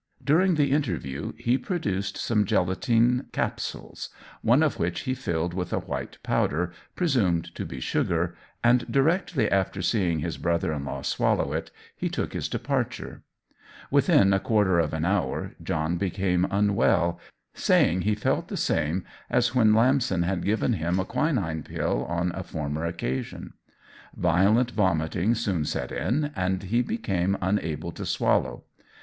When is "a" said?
5.71-5.77, 14.33-14.39, 20.99-21.05, 22.33-22.41